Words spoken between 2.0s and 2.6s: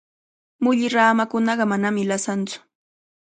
lasantsu.